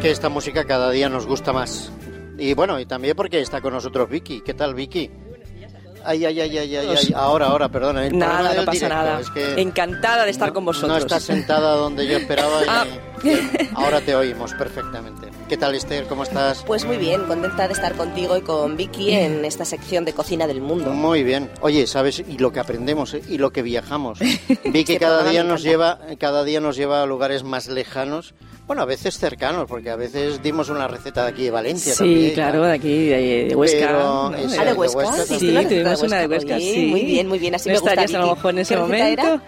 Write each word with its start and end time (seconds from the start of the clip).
que 0.00 0.10
esta 0.10 0.28
música 0.28 0.64
cada 0.64 0.90
día 0.90 1.08
nos 1.08 1.26
gusta 1.26 1.52
más. 1.52 1.90
Y 2.38 2.54
bueno, 2.54 2.80
y 2.80 2.86
también 2.86 3.14
porque 3.16 3.40
está 3.40 3.60
con 3.60 3.72
nosotros 3.74 4.08
Vicky. 4.08 4.40
¿Qué 4.40 4.54
tal, 4.54 4.74
Vicky? 4.74 5.10
Ay, 6.04 6.24
ay, 6.24 6.40
ay, 6.40 6.56
ay, 6.58 6.76
ay, 6.76 6.88
ay. 6.96 7.12
ahora, 7.14 7.46
ahora, 7.48 7.68
perdona. 7.68 8.04
el 8.06 8.10
programa 8.10 8.42
Nada, 8.42 8.54
no 8.54 8.64
pasa 8.64 8.72
directo, 8.72 8.94
nada. 8.94 9.20
es 9.20 9.30
que 9.30 9.60
Encantada 9.60 10.24
de 10.24 10.30
estar 10.30 10.48
no- 10.48 10.54
con 10.54 10.64
No 10.64 10.70
vosotros. 10.70 10.98
estás 11.00 11.22
sentada 11.22 11.72
donde 11.76 12.06
yo 12.06 12.16
esperaba 12.16 12.62
y 12.64 12.66
Ah. 12.68 12.86
ahora 13.74 14.00
te 14.00 14.14
oímos 14.14 14.54
perfectamente. 14.54 15.28
¿Qué 15.48 15.56
tal, 15.56 15.74
Esther? 15.74 16.04
¿Cómo 16.06 16.22
estás? 16.22 16.62
Pues 16.66 16.84
muy 16.84 16.96
bien, 16.96 17.22
contenta 17.24 17.66
de 17.66 17.72
estar 17.74 17.94
contigo 17.94 18.36
y 18.36 18.42
con 18.42 18.76
Vicky 18.76 19.12
en 19.12 19.44
esta 19.44 19.64
sección 19.64 20.04
de 20.04 20.12
cocina 20.12 20.46
del 20.46 20.60
mundo. 20.60 20.90
Muy 20.90 21.22
bien. 21.24 21.50
Oye, 21.60 21.86
¿sabes? 21.86 22.20
Y 22.28 22.38
lo 22.38 22.52
que 22.52 22.60
aprendemos 22.60 23.14
¿eh? 23.14 23.22
y 23.28 23.38
lo 23.38 23.50
que 23.52 23.62
viajamos. 23.62 24.20
Vicky 24.64 24.96
cada 25.00 25.28
día 25.28 25.42
nos 25.44 25.62
lleva, 25.62 25.98
cada 26.18 26.44
día 26.44 26.60
nos 26.60 26.76
lleva 26.76 27.02
a 27.02 27.06
lugares 27.06 27.42
más 27.42 27.68
lejanos. 27.68 28.34
Bueno, 28.66 28.82
a 28.82 28.86
veces 28.86 29.18
cercanos, 29.18 29.66
porque 29.66 29.90
a 29.90 29.96
veces 29.96 30.40
dimos 30.44 30.68
una 30.68 30.86
receta 30.86 31.24
de 31.24 31.30
aquí 31.30 31.42
de 31.42 31.50
Valencia. 31.50 31.92
Sí, 31.92 31.98
también, 31.98 32.34
claro, 32.34 32.62
de 32.62 32.72
aquí, 32.72 33.06
de, 33.08 33.46
de 33.48 33.56
Huesca. 33.56 33.86
Pero 33.88 34.30
¿no? 34.30 34.36
esa- 34.36 34.60
Ah, 34.60 34.64
de 34.64 34.70
de 34.70 34.76
Huesca, 34.78 34.98
Huesca 34.98 35.24
sí, 35.26 35.38
Sí, 35.40 35.48
una 35.48 35.60
receta 35.62 35.80
tuvimos 35.82 36.02
una 36.04 36.20
de 36.20 36.26
Huesca, 36.28 36.58
sí. 36.60 36.86
Muy 36.88 37.04
bien, 37.04 37.26
muy 37.26 37.38
bien, 37.40 37.54
así 37.56 37.68
¿No 37.68 37.74
me 37.74 37.80
gusta, 37.80 38.00
a 38.00 38.06
lo 38.26 38.34
mejor 38.36 38.50
en 38.52 38.58
ese 38.60 38.74
¿Qué 38.76 38.80
receta 38.80 39.02
momento? 39.02 39.22
era? 39.22 39.42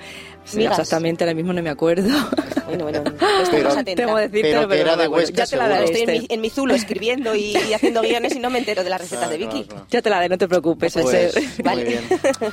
Sí, 0.45 0.65
exactamente, 0.65 1.25
ahora 1.25 1.35
mismo 1.35 1.53
no 1.53 1.63
me 1.63 1.71
acuerdo. 1.71 2.09
Bueno, 2.65 2.85
bueno, 2.85 3.03
pues 3.19 3.51
Pero-. 3.51 3.85
Tengo 3.85 4.17
decirte, 4.17 4.41
Pero 4.53 4.67
que 4.69 4.81
era 4.81 4.97
de. 4.97 5.07
Huesca, 5.07 5.37
Ya 5.37 5.47
te 5.47 5.57
la 5.57 5.69
daré, 5.69 5.85
Estoy 5.85 6.03
en 6.03 6.11
mi, 6.23 6.27
en 6.31 6.41
mi 6.41 6.49
zulo 6.49 6.75
escribiendo 6.75 7.35
y, 7.35 7.55
y 7.55 7.75
haciendo 7.75 8.01
guiones 8.01 8.35
y 8.35 8.39
no 8.39 8.49
me 8.49 8.61
entero 8.61 8.83
de 8.83 8.89
las 8.89 8.99
recetas 9.01 9.29
de 9.29 9.37
Claro, 9.37 9.53
Vicky. 9.53 9.65
claro, 9.65 9.83
claro. 9.83 9.87
Ya 9.91 10.01
te 10.01 10.09
la 10.09 10.17
daré, 10.17 10.29
no 10.31 10.39
te 10.39 10.49
preocupes. 10.49 10.95
Pues, 10.95 11.35
muy 11.35 11.63
Vale. 11.65 11.85
bien. 11.85 12.01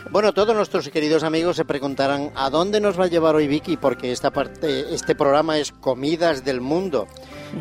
Bueno, 0.10 0.34
todos 0.34 0.54
nuestros 0.54 0.90
queridos 0.90 1.24
amigos 1.24 1.56
se 1.56 1.64
preguntarán 1.64 2.32
a 2.36 2.50
dónde 2.50 2.82
nos 2.82 3.00
va 3.00 3.06
a 3.06 3.08
llevar 3.08 3.36
hoy 3.36 3.48
Vicky, 3.48 3.78
porque 3.78 4.12
esta 4.12 4.32
parte, 4.32 4.94
este 4.94 5.16
programa 5.16 5.58
es 5.58 5.72
comidas 5.72 6.44
del 6.44 6.60
mundo 6.60 7.08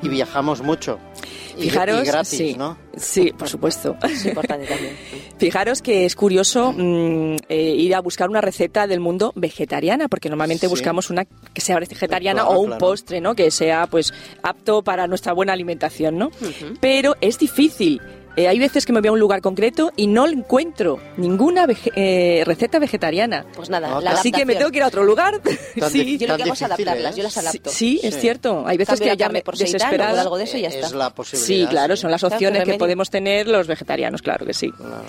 y 0.02 0.08
viajamos 0.08 0.60
mucho. 0.62 0.98
Fijaros, 1.58 2.02
y 2.02 2.06
gratis, 2.06 2.28
sí, 2.38 2.54
¿no? 2.56 2.78
sí, 2.96 3.32
por 3.36 3.48
supuesto. 3.48 3.96
Es 4.04 4.24
importante 4.26 4.66
también. 4.66 4.96
Fijaros 5.38 5.82
que 5.82 6.04
es 6.04 6.14
curioso 6.16 6.72
mm, 6.76 7.36
eh, 7.48 7.74
ir 7.76 7.94
a 7.94 8.00
buscar 8.00 8.28
una 8.28 8.40
receta 8.40 8.86
del 8.86 9.00
mundo 9.00 9.32
vegetariana, 9.36 10.08
porque 10.08 10.28
normalmente 10.28 10.66
Sí. 10.66 10.70
buscamos 10.70 11.10
una 11.10 11.24
que 11.24 11.60
sea 11.60 11.78
vegetariana 11.78 12.42
Claro, 12.42 12.56
o 12.56 12.60
un 12.60 12.66
claro. 12.68 12.78
postre, 12.78 13.20
¿no? 13.20 13.34
Que 13.34 13.50
sea 13.50 13.86
pues 13.86 14.12
apto 14.42 14.82
para 14.82 15.06
nuestra 15.06 15.32
buena 15.32 15.52
alimentación, 15.52 16.16
¿no? 16.18 16.30
Pero 16.80 17.14
es 17.20 17.38
difícil. 17.38 18.00
Eh, 18.38 18.46
hay 18.48 18.58
veces 18.58 18.86
que 18.86 18.92
me 18.92 19.00
voy 19.00 19.08
a 19.08 19.12
un 19.12 19.18
lugar 19.18 19.40
concreto 19.40 19.92
y 19.96 20.06
no 20.06 20.26
encuentro 20.28 20.98
ninguna 21.16 21.66
vege- 21.66 21.92
eh, 21.96 22.42
receta 22.46 22.78
vegetariana. 22.78 23.44
Pues 23.56 23.68
nada, 23.68 23.88
No, 23.88 24.00
la 24.00 24.12
Así 24.12 24.30
que 24.30 24.46
me 24.46 24.54
tengo 24.54 24.70
que 24.70 24.76
ir 24.78 24.82
a 24.84 24.86
otro 24.86 25.02
lugar. 25.04 25.40
Tan 25.78 25.90
sí. 25.90 26.16
Yo 26.18 26.28
lo 26.28 26.36
que 26.36 26.44
hago 26.44 26.52
es 26.52 26.58
Tan 26.60 26.68
difícil, 26.70 26.88
adaptarlas, 26.88 27.14
¿eh? 27.14 27.16
yo 27.18 27.22
las 27.24 27.36
adapto. 27.38 27.70
Sí, 27.70 28.00
es 28.02 28.14
Sí. 28.14 28.20
cierto. 28.20 28.64
Hay 28.66 28.76
veces 28.76 28.98
Cambio 29.00 29.12
que 29.12 29.16
ya 29.18 29.28
me 29.28 29.42
por 29.42 29.56
seitan 29.56 29.74
o 29.74 29.78
desesperada. 29.78 30.20
algo 30.22 30.38
de 30.38 30.44
eso 30.44 30.56
y 30.56 30.60
ya 30.62 30.68
está. 30.68 30.86
Es 30.86 30.92
la 30.92 31.10
posibilidad. 31.10 31.46
Sí, 31.46 31.66
claro, 31.68 31.96
sí. 31.96 32.02
son 32.02 32.10
las 32.12 32.20
Claro, 32.20 32.34
opciones 32.36 32.58
que 32.60 32.64
remedio. 32.64 32.78
podemos 32.78 33.10
tener 33.10 33.48
los 33.48 33.66
vegetarianos, 33.66 34.22
claro 34.22 34.46
que 34.46 34.54
sí. 34.54 34.70
Claro. 34.70 35.02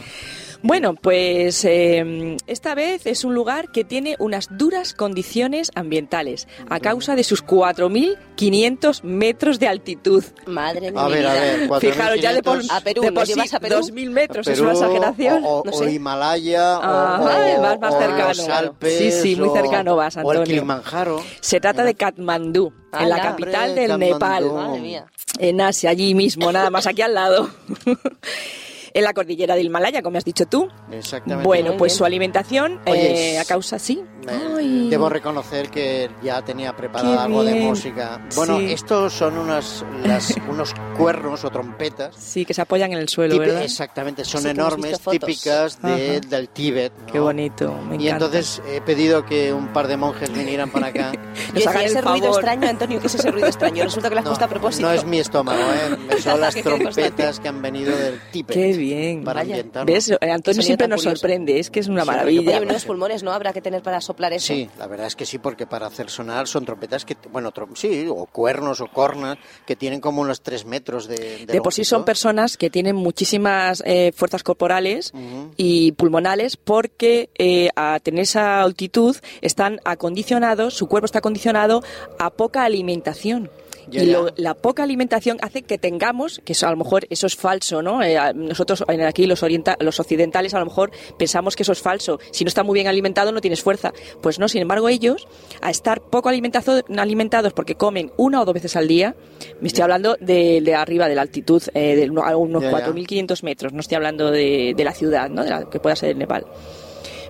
Bueno, 0.62 0.94
pues 0.96 1.64
eh, 1.64 2.36
esta 2.46 2.76
vez 2.76 3.06
es 3.06 3.24
un 3.24 3.34
lugar 3.34 3.72
que 3.72 3.86
tiene 3.86 4.18
unas 4.20 4.50
duras 4.58 4.94
condiciones 4.94 5.72
ambientales 5.74 6.48
a 6.70 6.82
causa 6.82 7.16
de 7.16 7.24
sus 7.24 7.46
4.500 7.46 9.04
metros 9.04 9.58
de 9.60 9.68
altitud. 9.70 10.24
Madre 10.48 10.92
mía. 10.92 11.02
A 11.02 11.08
ver, 11.08 11.26
a 11.28 11.34
ver, 11.34 11.70
4.500 11.70 11.80
Fijaros, 11.94 12.22
ya 12.22 12.34
de 12.34 12.44
por, 12.44 12.62
A 12.70 12.82
Perú, 12.82 13.02
de 13.02 13.12
¿me 13.12 13.16
por 13.16 13.26
sí, 13.28 13.40
a 13.54 13.60
Perú? 13.60 13.76
2.000 13.78 14.10
metros 14.10 14.48
es 14.48 14.60
Perú, 14.60 14.70
una 14.70 14.80
exageración. 14.80 15.44
O, 15.46 15.48
o- 15.60 15.64
no 15.64 15.72
o 15.72 15.74
sé. 15.74 15.92
Himalaya, 15.92 16.80
o- 16.80 16.82
Ajá, 16.84 17.58
o, 17.58 17.80
más 17.80 17.94
o 17.94 18.00
cercano. 18.00 18.28
los 18.28 18.50
Alpes, 18.50 18.98
Sí, 18.98 19.12
sí, 19.12 19.36
muy 19.38 19.48
o- 19.50 19.54
cercano 19.54 19.96
vas, 19.96 20.18
O 20.18 20.20
el 20.20 20.26
Antonio. 20.28 20.44
Kilimanjaro. 20.44 21.24
Se 21.40 21.62
trata 21.62 21.84
de 21.86 21.96
Katmandú, 21.96 22.74
en 23.00 23.08
la 23.10 23.22
capital 23.22 23.70
Hombre, 23.70 23.82
del 23.82 23.90
Katmandú. 23.92 24.14
Nepal. 24.14 24.52
Madre 24.52 24.80
mía. 24.82 25.06
En 25.38 25.62
Asia, 25.62 25.92
allí 25.92 26.14
mismo, 26.16 26.52
nada 26.52 26.70
más, 26.70 26.86
aquí 26.86 27.02
al 27.02 27.14
lado. 27.14 27.50
en 28.94 29.04
la 29.04 29.14
cordillera 29.14 29.56
del 29.56 29.68
Himalaya, 29.68 30.02
como 30.02 30.18
has 30.18 30.26
dicho 30.26 30.46
tú. 30.46 30.68
Exactamente. 30.92 31.46
Bueno, 31.46 31.76
pues 31.78 31.94
su 31.94 32.06
alimentación, 32.06 32.80
Oye, 32.86 33.34
eh, 33.36 33.40
a 33.40 33.46
causa 33.46 33.80
sí. 33.80 34.02
Eh, 34.28 34.40
Ay. 34.58 34.90
Debo 34.90 35.10
reconocer 35.10 35.70
que 35.70 36.10
ya 36.22 36.42
tenía 36.44 36.76
preparada 36.76 37.16
Qué 37.16 37.22
algo 37.24 37.44
de 37.44 37.56
música. 37.56 38.22
Bueno, 38.36 38.60
Sí. 38.60 38.72
estos 38.74 39.14
son 39.14 39.38
unas, 39.38 39.84
las- 40.04 40.36
unos 40.50 40.74
cuernos 40.98 41.44
o 41.46 41.50
trompetas. 41.50 42.16
Sí, 42.16 42.46
que 42.46 42.54
se 42.54 42.62
apoyan 42.62 42.92
en 42.92 43.00
el 43.00 43.10
suelo, 43.10 43.36
Típi- 43.36 43.40
¿verdad? 43.40 43.64
Exactamente, 43.64 44.26
son 44.26 44.42
Sí, 44.42 44.50
enormes, 44.50 45.00
típicas 45.00 45.82
de- 45.82 46.20
del 46.22 46.50
Tíbet. 46.50 46.92
¿no? 47.00 47.06
Qué 47.14 47.20
bonito, 47.20 47.72
me 47.72 47.96
encanta. 47.96 48.04
Y 48.04 48.10
entonces 48.10 48.62
he 48.68 48.82
pedido 48.82 49.26
que 49.26 49.54
un 49.54 49.68
par 49.70 49.88
de 49.88 49.98
monjes 49.98 50.32
vinieran 50.34 50.70
para 50.70 50.88
acá. 50.88 51.12
Nos 51.54 51.66
hagan 51.68 51.84
ese 51.84 52.02
ruido 52.02 52.26
favor. 52.28 52.40
extraño, 52.40 52.68
Antonio, 52.70 53.00
¿qué 53.00 53.08
es 53.08 53.16
ese 53.16 53.32
ruido 53.32 53.48
extraño? 53.48 53.84
Resulta 53.86 54.10
que 54.10 54.16
lo 54.16 54.20
has 54.20 54.26
No, 54.26 54.32
puesto 54.32 54.46
a 54.46 54.50
propósito. 54.50 54.88
no 54.88 54.94
es 54.94 55.06
mi 55.06 55.20
estómago, 55.20 55.60
¿eh? 55.62 56.18
son 56.22 56.42
las 56.42 56.56
trompetas 56.56 57.40
que 57.40 57.48
han 57.48 57.62
venido 57.62 57.96
del 57.98 58.20
Tíbet. 58.32 58.54
Qué 58.54 58.74
bien. 58.80 59.24
Para 59.24 59.42
Vaya. 59.42 59.56
ambientarnos. 59.56 59.94
¿Ves? 59.94 60.10
Eh, 60.10 60.32
Antonio 60.32 60.62
siempre 60.64 60.88
nos 60.88 61.02
curioso. 61.02 61.18
sorprende, 61.18 61.60
es 61.60 61.70
que 61.70 61.80
es 61.80 61.88
una 61.88 62.02
Sí, 62.02 62.08
maravilla. 62.08 62.50
Oye, 62.52 62.60
menudos 62.62 62.86
pulmones, 62.86 63.22
¿no? 63.22 63.32
Habrá 63.32 63.54
que 63.54 63.62
tener 63.62 63.84
para 63.84 64.02
soplar 64.02 64.34
eso. 64.34 64.48
Sí, 64.48 64.68
la 64.80 64.88
verdad 64.88 65.06
es 65.08 65.16
que 65.16 65.26
sí, 65.26 65.38
porque 65.38 65.68
para 65.68 65.86
hacer 65.88 66.10
sonar 66.10 66.48
son 66.48 66.66
trompetas 66.66 67.06
que, 67.06 67.16
bueno, 67.32 67.52
trom- 67.52 67.76
sí, 67.76 68.08
o 68.10 68.26
cuernos 68.26 68.82
o 68.82 68.88
cornas 68.88 69.38
que 69.68 69.76
tienen 69.76 70.02
como 70.02 70.22
unos 70.22 70.42
tres 70.42 70.66
metros 70.66 71.08
de 71.08 71.46
De 71.46 71.62
por 71.62 71.74
sí 71.74 71.84
son 71.84 72.06
personas 72.06 72.58
que 72.58 72.70
tienen 72.70 72.96
muchísimas 72.96 73.84
eh, 73.86 74.12
fuerzas 74.16 74.42
corporales 74.44 75.14
y 75.58 75.92
pulmonales 75.92 76.58
porque 76.58 77.30
eh, 77.38 77.70
a 77.76 78.00
tener 78.02 78.22
esa 78.22 78.62
altitud 78.62 79.16
están 79.42 79.80
acondicionados, 79.86 80.74
su 80.74 80.88
cuerpo 80.88 81.06
está 81.06 81.20
acondicionado 81.20 81.84
a 82.18 82.30
poca 82.30 82.64
alimentación. 82.64 83.50
Y 83.92 84.06
lo- 84.12 84.30
la 84.38 84.54
poca 84.54 84.84
alimentación 84.84 85.38
hace 85.42 85.62
que 85.64 85.78
tengamos, 85.78 86.42
que 86.46 86.54
eso, 86.54 86.68
a 86.68 86.72
lo 86.72 86.78
mejor 86.78 87.06
eso 87.10 87.28
es 87.28 87.36
falso, 87.36 87.82
¿no? 87.82 88.02
Eh, 88.04 88.18
nosotros 88.36 88.84
aquí 89.06 89.26
los, 89.26 89.44
orienta- 89.44 89.78
los 89.80 90.00
occidentales 90.00 90.54
a 90.54 90.60
lo 90.60 90.66
mejor 90.66 90.92
pensamos 91.18 91.56
que 91.56 91.64
eso 91.64 91.72
es 91.72 91.82
falso. 91.82 92.20
Si 92.32 92.44
no 92.44 92.48
está 92.50 92.64
muy 92.64 92.76
bien 92.76 92.88
alimentado 92.88 93.32
no 93.32 93.42
tienes 93.42 93.62
fuerza. 93.62 93.94
Pues 94.22 94.40
no, 94.40 94.48
sin 94.48 94.62
embargo 94.62 94.90
ellos, 94.90 95.28
a 95.62 95.70
estar 95.70 96.02
poco 96.02 96.30
alimentazo- 96.30 96.84
alimentados 96.98 97.54
porque 97.54 97.76
comen 97.76 98.12
una 98.18 98.42
o 98.42 98.46
dos 98.46 98.54
veces 98.54 98.76
al 98.76 98.88
día, 98.88 99.16
me 99.62 99.68
estoy 99.68 99.84
hablando 99.84 100.18
de, 100.20 100.62
de 100.62 100.76
arriba 100.76 101.08
de 101.08 101.16
la 101.16 101.22
altitud, 101.22 101.62
eh, 101.74 101.96
de 101.96 102.10
uno- 102.10 102.24
a 102.24 102.36
unos 102.36 102.62
Ya, 102.62 102.72
ya. 102.72 102.86
4.500 102.86 103.44
metros, 103.44 103.74
no 103.74 103.80
estoy 103.80 103.96
hablando 103.96 104.32
de, 104.32 104.74
de 104.76 104.84
la 104.84 104.94
ciudad, 104.94 105.30
¿no? 105.30 105.44
De 105.44 105.50
la 105.50 105.70
que 105.70 105.80
pueda 105.80 105.96
ser 105.96 106.10
el 106.12 106.18
Nepal. 106.18 106.46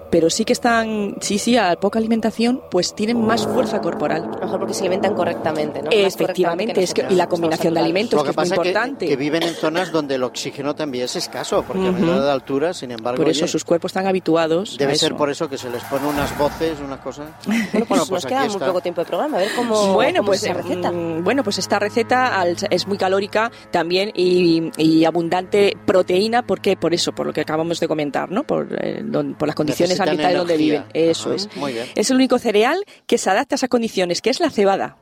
Pero 0.10 0.30
sí 0.30 0.44
que 0.46 0.54
están, 0.54 1.16
sí, 1.22 1.38
sí, 1.38 1.56
a 1.58 1.76
poca 1.80 2.00
alimentación, 2.00 2.62
pues 2.72 2.96
tienen 2.96 3.22
más 3.26 3.46
fuerza 3.46 3.80
corporal. 3.82 4.24
A 4.24 4.28
lo 4.28 4.40
mejor 4.42 4.60
porque 4.60 4.74
se 4.74 4.82
alimentan 4.82 5.14
correctamente, 5.14 5.82
¿no? 5.84 5.90
Efectivamente, 5.92 6.82
es 6.84 6.94
que, 6.94 7.06
y 7.10 7.16
la 7.16 7.28
combinación 7.28 7.74
de 7.74 7.80
alimentos, 7.80 8.18
Lo 8.18 8.24
que, 8.24 8.28
que 8.28 8.32
es 8.32 8.38
muy 8.38 8.44
pasa 8.50 8.56
es 8.56 8.62
que, 8.62 8.68
importante. 8.70 9.08
que 9.08 9.16
viven 9.16 9.44
en 9.44 9.54
zonas 9.54 9.92
donde 9.92 10.16
el 10.16 10.24
oxígeno 10.24 10.76
también 10.76 11.06
es 11.06 11.16
escaso, 11.16 11.64
porque 11.64 11.88
a 11.88 11.92
medida 11.92 12.24
de 12.26 12.32
altura, 12.32 12.74
sin 12.74 12.92
embargo, 12.92 13.18
Por 13.22 13.30
eso 13.30 13.44
oye, 13.46 13.52
sus 13.52 13.64
cuerpos 13.64 13.90
están 13.92 14.08
habituados. 14.08 14.78
debe 14.78 14.94
a 14.94 14.96
ser 14.96 15.16
por 15.16 15.30
eso 15.30 15.48
que 15.50 15.58
se 15.58 15.70
les 15.70 15.84
pone 15.84 16.08
unas 16.08 16.36
voces, 16.38 16.80
unas 16.84 17.00
cosas. 17.00 17.30
Bueno, 17.90 18.06
pues 18.08 18.10
nos 18.12 18.26
queda 18.26 18.46
muy 18.48 18.58
poco 18.60 18.82
tiempo 18.82 19.02
de 19.02 19.06
programa. 19.08 19.38
A 19.38 19.40
ver 19.42 19.50
cómo, 19.56 19.94
Bueno, 19.94 20.18
cómo 20.20 20.28
pues 20.28 20.44
es 20.44 20.56
receta. 20.56 20.92
mm, 20.92 21.24
bueno, 21.24 21.44
pues 21.44 21.58
esta 21.60 21.78
receta 21.80 22.40
al- 22.40 22.58
es 22.70 22.88
muy 22.88 22.98
calórica 22.98 23.52
también 23.72 24.12
y, 24.16 24.72
y 24.78 25.06
abundante 25.06 25.76
proteína, 25.86 26.42
¿por 26.44 26.62
qué? 26.62 26.76
Por 26.76 26.94
eso, 26.94 27.12
por 27.14 27.26
lo 27.28 27.34
que 27.34 27.42
acabamos 27.42 27.80
de 27.80 27.88
comentar, 27.88 28.32
¿no? 28.32 28.44
Por, 28.44 28.68
eh, 28.84 29.02
don- 29.04 29.36
por 29.36 29.48
las 29.48 29.56
condiciones 29.56 29.99
Necesitan 30.06 30.10
ambientales 30.10 30.38
donde 30.38 30.58
viven. 30.58 30.86
Eso 30.94 31.30
Ajá, 31.30 31.36
es. 31.36 31.56
Muy 31.56 31.74
bien. 31.74 31.86
Es 31.96 32.10
el 32.10 32.16
único 32.18 32.40
cereal 32.40 32.84
que 33.08 33.18
se 33.18 33.30
adapta 33.30 33.56
a 33.56 33.58
esas 33.58 33.70
condiciones, 33.70 34.22
que 34.22 34.30
es 34.30 34.40
la 34.40 34.50
cebada. 34.50 34.98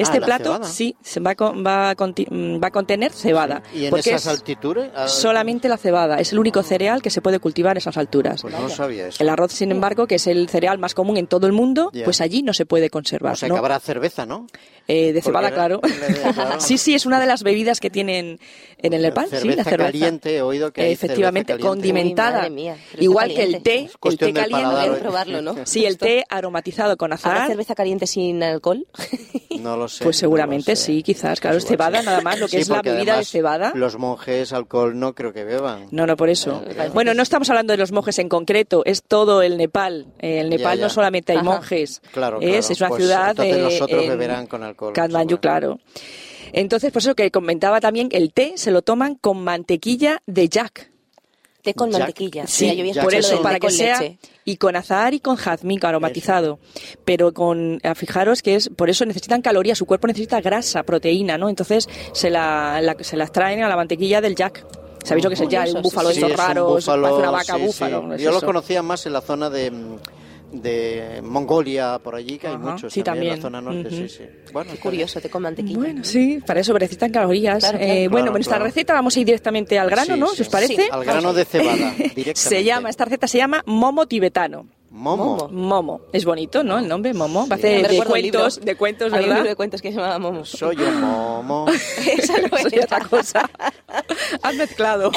Este 0.00 0.16
Ah, 0.16 0.20
la 0.20 0.26
plato 0.26 0.44
cebada. 0.44 0.64
sí 0.64 0.96
se 1.02 1.20
va, 1.20 1.34
va, 1.34 1.90
a 1.90 1.96
conti- 1.96 2.26
mm, 2.30 2.62
va 2.62 2.68
a 2.68 2.70
contener 2.70 3.12
cebada. 3.12 3.62
¿Y 3.74 3.84
en 3.84 3.90
porque 3.90 4.10
esas 4.10 4.22
es 4.22 4.28
altitudes? 4.28 4.90
Ah, 4.94 5.08
solamente 5.08 5.68
la 5.68 5.76
cebada. 5.76 6.18
Es 6.18 6.32
el 6.32 6.38
único 6.38 6.62
cereal 6.62 7.02
que 7.02 7.10
se 7.10 7.20
puede 7.20 7.38
cultivar 7.38 7.76
a 7.76 7.78
esas 7.78 7.96
alturas. 7.96 8.42
Pues 8.42 8.54
no 8.58 8.68
sabía 8.68 9.08
eso. 9.08 9.22
El 9.22 9.28
arroz, 9.28 9.52
sin 9.52 9.70
embargo, 9.70 10.06
que 10.06 10.16
es 10.16 10.26
el 10.26 10.48
cereal 10.48 10.78
más 10.78 10.94
común 10.94 11.16
en 11.16 11.26
todo 11.26 11.46
el 11.46 11.52
mundo, 11.52 11.90
Ya. 11.92 12.04
pues 12.04 12.20
allí 12.20 12.42
no 12.42 12.52
se 12.52 12.66
puede 12.66 12.90
conservar. 12.90 13.34
O 13.34 13.36
sea, 13.36 13.48
¿no? 13.48 13.54
que 13.54 13.58
habrá 13.58 13.78
cerveza, 13.80 14.26
¿no? 14.26 14.46
Eh, 14.88 15.12
de 15.12 15.22
cebada, 15.22 15.48
Porque 15.50 15.54
claro. 15.54 15.80
era- 15.84 16.32
claro. 16.32 16.60
Sí, 16.60 16.78
sí, 16.78 16.94
es 16.94 17.06
una 17.06 17.20
de 17.20 17.26
las 17.26 17.42
bebidas 17.42 17.78
que 17.78 17.90
tienen 17.90 18.40
en 18.78 18.92
el 18.92 19.02
Nepal. 19.02 19.26
sí, 19.26 19.36
Cerveza 19.36 19.56
la 19.58 19.64
cerveza. 19.64 19.86
caliente, 19.92 20.36
he 20.36 20.42
oído 20.42 20.72
que 20.72 20.90
Efectivamente, 20.90 21.52
caliente. 21.52 21.68
condimentada. 21.68 22.30
Uy, 22.30 22.36
madre 22.38 22.50
mía, 22.50 22.74
cerveza 22.76 23.04
Igual 23.04 23.28
que 23.28 23.42
el 23.42 23.52
caliente. 23.62 23.70
té, 23.70 24.08
el 24.08 24.18
té 24.18 24.32
caliente. 24.32 25.00
Probarlo, 25.00 25.42
¿no? 25.42 25.54
Sí, 25.64 25.84
el 25.84 25.98
té 25.98 26.24
aromatizado 26.28 26.96
con 26.96 27.12
¿Habrá 27.12 27.32
azahar. 27.32 27.48
cerveza 27.48 27.74
caliente 27.74 28.06
sin 28.06 28.42
alcohol? 28.42 28.86
No 29.60 29.76
lo 29.76 29.88
sé. 29.90 30.04
Pues 30.04 30.16
seguramente 30.16 30.74
sé. 30.76 30.84
sí, 30.86 31.02
quizás. 31.02 31.40
Claro, 31.40 31.58
es 31.58 31.64
Pues 31.64 31.72
cebada 31.72 32.00
sí. 32.00 32.06
nada 32.06 32.20
más, 32.22 32.38
lo 32.40 32.46
que 32.46 32.56
Sí, 32.56 32.62
es 32.62 32.68
la 32.70 32.80
bebida 32.80 33.18
de 33.18 33.24
cebada. 33.26 33.72
Los 33.74 33.98
monjes 33.98 34.52
alcohol 34.54 34.98
no 34.98 35.14
creo 35.14 35.32
que 35.34 35.44
beban. 35.44 35.88
No, 35.90 36.06
no, 36.06 36.16
por 36.16 36.30
eso. 36.30 36.62
Eh, 36.66 36.88
Bueno, 36.94 37.12
no 37.12 37.22
estamos 37.22 37.50
hablando 37.50 37.72
de 37.72 37.76
los 37.76 37.92
monjes 37.92 38.18
en 38.18 38.28
concreto, 38.30 38.82
es 38.86 39.02
todo 39.02 39.42
el 39.42 39.58
Nepal. 39.58 40.06
Eh, 40.18 40.40
el 40.40 40.48
Nepal 40.48 40.78
ya. 40.78 40.84
no 40.84 40.90
solamente 40.90 41.32
hay 41.32 41.38
Ajá. 41.38 41.44
monjes, 41.44 42.00
Claro, 42.12 42.38
es, 42.40 42.46
claro. 42.48 42.58
es 42.72 42.80
una 42.80 42.88
Pues 42.88 43.02
ciudad. 43.02 43.30
entonces 43.30 43.56
eh, 43.56 43.60
los 43.62 43.80
otros 43.82 44.02
en 44.04 44.08
beberán 44.08 44.46
con 44.46 44.62
alcohol, 44.62 44.92
Katmandú, 44.94 45.30
seguro. 45.36 45.40
claro. 45.42 45.78
Entonces, 46.52 46.90
por 46.92 47.00
eso 47.00 47.14
que 47.14 47.30
comentaba 47.30 47.80
también, 47.80 48.08
el 48.12 48.32
té 48.32 48.54
se 48.56 48.70
lo 48.70 48.82
toman 48.82 49.14
con 49.14 49.42
mantequilla 49.44 50.22
de 50.26 50.48
yak. 50.48 50.90
Té 51.62 51.74
con 51.74 51.90
Jack. 51.90 52.00
mantequilla. 52.00 52.46
Sí, 52.46 52.64
Mira, 52.64 52.74
yo 52.74 52.80
había 52.82 52.94
Jack 52.94 53.04
por 53.04 53.14
eso, 53.14 53.42
para 53.42 53.54
que 53.56 53.66
con 53.66 53.70
sea 53.70 54.00
leche. 54.00 54.18
y 54.44 54.56
con 54.56 54.76
azahar 54.76 55.12
y 55.14 55.20
con 55.20 55.36
jazmín 55.36 55.78
aromatizado. 55.84 56.58
Pero 57.04 57.32
con, 57.34 57.80
a 57.84 57.94
fijaros 57.94 58.42
que 58.42 58.54
es, 58.54 58.70
por 58.70 58.88
eso 58.90 59.04
necesitan 59.04 59.42
calorías, 59.42 59.76
su 59.78 59.84
cuerpo 59.86 60.06
necesita 60.06 60.40
grasa, 60.40 60.82
proteína, 60.84 61.36
¿no? 61.38 61.48
Entonces 61.48 61.88
se 62.12 62.30
la, 62.30 62.80
la- 62.82 62.96
se 63.00 63.16
las 63.16 63.30
traen 63.32 63.62
a 63.62 63.68
la 63.68 63.76
mantequilla 63.76 64.20
del 64.20 64.34
jack. 64.34 64.64
¿Sabéis 65.04 65.24
lo 65.24 65.30
que 65.30 65.34
es 65.34 65.40
el 65.40 65.48
jack? 65.48 65.68
Un 65.74 65.82
búfalo 65.82 66.08
de 66.10 66.14
Sí, 66.16 66.20
es 66.22 66.30
un 66.30 66.36
raros, 66.36 66.72
búfalo, 66.84 67.02
parece 67.02 67.20
una 67.20 67.30
vaca 67.30 67.54
sí, 67.56 67.62
búfalo. 67.62 68.00
sí. 68.02 68.06
¿no 68.06 68.14
es 68.14 68.22
Yo 68.22 68.30
lo 68.32 68.40
conocía 68.42 68.82
más 68.82 69.06
en 69.06 69.12
la 69.14 69.20
zona 69.22 69.48
de, 69.50 69.72
de 70.52 71.20
Mongolia, 71.22 71.98
por 72.02 72.14
allí, 72.14 72.38
que 72.38 72.48
hay 72.48 72.54
Ajá, 72.54 72.70
muchos 72.72 72.92
sí, 72.92 73.02
también, 73.02 73.32
en 73.34 73.38
la 73.38 73.42
zona 73.42 73.60
norte, 73.60 73.86
Ujú. 73.88 73.96
sí, 73.96 74.08
sí. 74.08 74.24
Bueno, 74.52 74.72
Qué 74.72 74.78
curioso, 74.78 75.20
té 75.20 75.30
con 75.30 75.42
mantequilla. 75.42 75.78
Bueno, 75.78 76.04
sí, 76.04 76.40
para 76.44 76.60
eso 76.60 76.72
necesitan 76.74 77.10
calorías. 77.12 77.60
Claro, 77.60 77.78
Eh, 77.78 77.86
claro. 77.86 78.10
bueno, 78.10 78.24
Claro, 78.26 78.36
en 78.36 78.40
esta 78.42 78.58
receta 78.58 78.92
vamos 78.94 79.16
a 79.16 79.20
ir 79.20 79.26
directamente 79.26 79.78
al 79.78 79.88
grano, 79.90 80.14
Sí, 80.14 80.20
¿no? 80.20 80.28
sí. 80.28 80.36
Si 80.36 80.42
os 80.42 80.48
parece. 80.48 80.74
Sí. 80.76 80.82
Al 80.90 81.04
grano 81.04 81.32
de 81.32 81.44
cebada, 81.44 81.92
directamente. 81.98 82.34
Se 82.36 82.64
llama, 82.64 82.90
esta 82.90 83.04
receta 83.04 83.26
se 83.26 83.38
llama 83.38 83.62
momo 83.66 84.06
tibetano. 84.06 84.66
Momo. 84.92 85.48
Momo. 85.52 86.00
Es 86.12 86.24
bonito, 86.24 86.64
¿no? 86.64 86.76
El 86.80 86.88
nombre, 86.88 87.14
Momo. 87.14 87.44
Sí. 87.44 87.48
Parece 87.48 87.82
Me 87.82 87.88
de 87.88 87.98
un 88.00 88.04
cuentos, 88.06 88.60
de 88.60 88.74
cuentos, 88.76 89.06
Había 89.12 89.18
un 89.18 89.22
¿verdad? 89.28 89.36
libro 89.36 89.48
de 89.50 89.56
cuentos 89.56 89.80
que 89.82 89.90
se 89.92 89.94
llamaba 89.94 90.18
Momo. 90.18 90.44
Soy 90.44 90.76
un 90.78 91.00
momo. 91.00 91.66
Esa 92.18 92.38
no 92.40 92.48
Soy 92.58 92.70
era. 92.72 92.84
otra 92.86 93.00
cosa. 93.08 93.50
Has 94.42 94.54
mezclado. 94.56 95.12